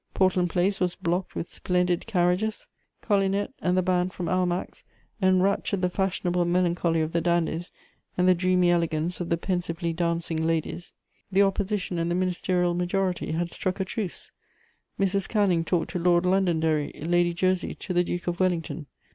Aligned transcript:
Portland 0.15 0.49
Place 0.49 0.79
was 0.79 0.95
blocked 0.95 1.35
with 1.35 1.51
splendid 1.51 2.07
carriages. 2.07 2.67
Collinet 3.03 3.53
and 3.61 3.77
the 3.77 3.83
band 3.83 4.13
from 4.13 4.27
Almack's 4.27 4.83
enraptured 5.21 5.83
the 5.83 5.91
fashionable 5.91 6.43
melancholy 6.43 7.01
of 7.01 7.11
the 7.13 7.21
dandies 7.21 7.69
and 8.17 8.27
the 8.27 8.33
dreamy 8.33 8.71
elegance 8.71 9.21
of 9.21 9.29
the 9.29 9.37
pensively 9.37 9.93
dancing 9.93 10.41
ladies. 10.41 10.91
The 11.31 11.43
Opposition 11.43 11.99
and 11.99 12.09
the 12.09 12.15
Ministerial 12.15 12.73
majority 12.73 13.33
had 13.33 13.51
struck 13.51 13.79
a 13.79 13.85
truce: 13.85 14.31
Mrs. 14.99 15.29
Canning 15.29 15.63
talked 15.63 15.91
to 15.91 15.99
Lord 15.99 16.25
Londonderry, 16.25 16.91
Lady 17.05 17.35
Jersey 17.35 17.75
to 17.75 17.93
the 17.93 18.03
Duke 18.03 18.25
of 18.25 18.39
Wellington. 18.39 18.87